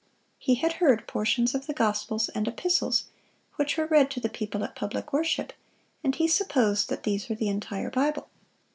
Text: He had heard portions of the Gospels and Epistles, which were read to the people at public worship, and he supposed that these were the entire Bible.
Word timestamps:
He 0.39 0.55
had 0.55 0.73
heard 0.81 1.07
portions 1.07 1.53
of 1.53 1.67
the 1.67 1.75
Gospels 1.75 2.27
and 2.29 2.47
Epistles, 2.47 3.03
which 3.57 3.77
were 3.77 3.85
read 3.85 4.09
to 4.09 4.19
the 4.19 4.29
people 4.29 4.63
at 4.63 4.75
public 4.75 5.13
worship, 5.13 5.53
and 6.03 6.15
he 6.15 6.27
supposed 6.27 6.89
that 6.89 7.03
these 7.03 7.29
were 7.29 7.35
the 7.35 7.49
entire 7.49 7.91
Bible. 7.91 8.27